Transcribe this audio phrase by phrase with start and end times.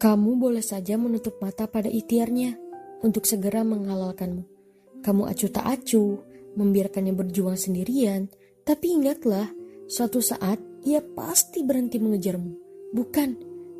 [0.00, 2.56] Kamu boleh saja menutup mata pada ikhtiarnya
[3.04, 4.48] untuk segera menghalalkanmu.
[5.04, 6.24] Kamu acuh tak acuh,
[6.56, 8.32] membiarkannya berjuang sendirian,
[8.64, 9.52] tapi ingatlah,
[9.92, 10.56] suatu saat
[10.88, 12.52] ia pasti berhenti mengejarmu.
[12.96, 13.30] Bukan,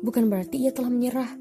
[0.05, 1.33] bukan berarti ia telah menyerah.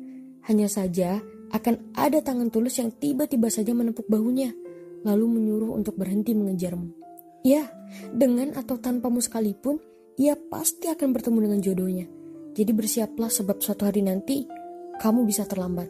[0.49, 1.21] Hanya saja
[1.53, 4.57] akan ada tangan tulus yang tiba-tiba saja menepuk bahunya,
[5.05, 6.89] lalu menyuruh untuk berhenti mengejarmu.
[7.45, 7.69] Ya,
[8.17, 9.77] dengan atau tanpamu sekalipun,
[10.17, 12.07] ia pasti akan bertemu dengan jodohnya.
[12.57, 14.49] Jadi bersiaplah sebab suatu hari nanti
[15.01, 15.89] kamu bisa terlambat.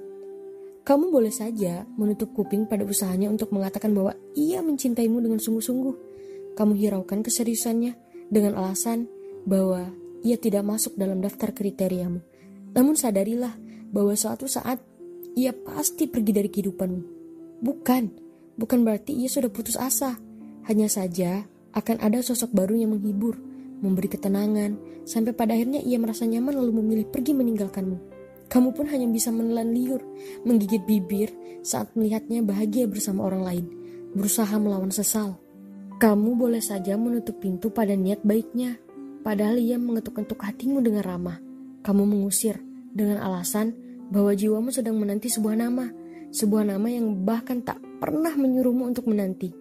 [0.87, 5.95] Kamu boleh saja menutup kuping pada usahanya untuk mengatakan bahwa ia mencintaimu dengan sungguh-sungguh.
[6.55, 7.99] Kamu hiraukan keseriusannya
[8.31, 9.11] dengan alasan
[9.43, 9.91] bahwa
[10.23, 12.23] ia tidak masuk dalam daftar kriteriamu.
[12.71, 13.59] Namun sadarilah
[13.91, 14.79] bahwa suatu saat
[15.35, 17.03] ia pasti pergi dari kehidupanmu.
[17.61, 18.03] Bukan,
[18.55, 20.23] bukan berarti ia sudah putus asa.
[20.71, 23.35] Hanya saja akan ada sosok baru yang menghibur,
[23.83, 28.20] memberi ketenangan, sampai pada akhirnya ia merasa nyaman lalu memilih pergi meninggalkanmu.
[28.51, 30.03] Kamu pun hanya bisa menelan liur,
[30.43, 31.31] menggigit bibir
[31.63, 33.65] saat melihatnya bahagia bersama orang lain,
[34.11, 35.39] berusaha melawan sesal.
[36.03, 38.75] Kamu boleh saja menutup pintu pada niat baiknya,
[39.23, 41.39] padahal ia mengetuk-ketuk hatimu dengan ramah.
[41.87, 42.59] Kamu mengusir
[42.91, 43.71] dengan alasan
[44.11, 45.87] bahwa jiwamu sedang menanti sebuah nama,
[46.35, 49.55] sebuah nama yang bahkan tak pernah menyuruhmu untuk menanti.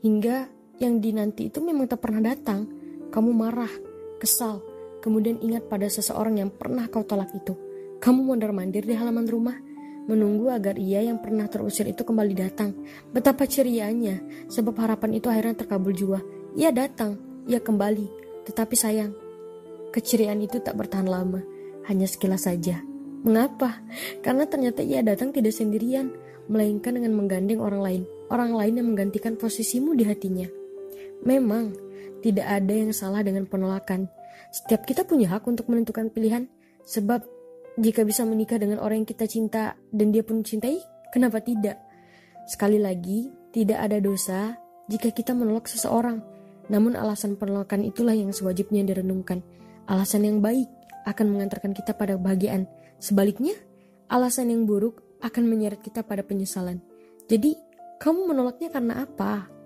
[0.00, 0.48] Hingga
[0.80, 2.64] yang dinanti itu memang tak pernah datang,
[3.12, 3.72] kamu marah,
[4.16, 4.64] kesal,
[5.04, 7.68] kemudian ingat pada seseorang yang pernah kau tolak itu
[8.00, 9.56] kamu mondar-mandir di halaman rumah,
[10.08, 12.72] menunggu agar ia yang pernah terusir itu kembali datang.
[13.12, 16.18] Betapa cerianya, sebab harapan itu akhirnya terkabul jua.
[16.56, 18.08] Ia datang, ia kembali,
[18.48, 19.12] tetapi sayang,
[19.92, 21.44] keceriaan itu tak bertahan lama,
[21.86, 22.80] hanya sekilas saja.
[23.20, 23.84] Mengapa?
[24.24, 26.10] Karena ternyata ia datang tidak sendirian,
[26.48, 30.48] melainkan dengan menggandeng orang lain, orang lain yang menggantikan posisimu di hatinya.
[31.22, 31.76] Memang,
[32.24, 34.08] tidak ada yang salah dengan penolakan.
[34.50, 36.48] Setiap kita punya hak untuk menentukan pilihan,
[36.88, 37.22] sebab
[37.78, 40.82] jika bisa menikah dengan orang yang kita cinta dan dia pun cintai,
[41.14, 41.78] kenapa tidak?
[42.50, 44.58] Sekali lagi, tidak ada dosa
[44.90, 46.18] jika kita menolak seseorang.
[46.70, 49.42] Namun alasan penolakan itulah yang sewajibnya direnungkan.
[49.86, 50.66] Alasan yang baik
[51.06, 52.66] akan mengantarkan kita pada kebahagiaan.
[52.98, 53.54] Sebaliknya,
[54.10, 56.82] alasan yang buruk akan menyeret kita pada penyesalan.
[57.26, 57.54] Jadi,
[58.02, 59.59] kamu menolaknya karena apa?